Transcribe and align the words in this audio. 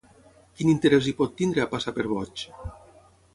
Quin 0.61 0.71
interès 0.71 1.09
hi 1.11 1.13
pot 1.19 1.35
tenir, 1.41 1.61
a 1.65 1.67
passar 1.75 1.93
per 1.99 2.07
boig? 2.15 2.47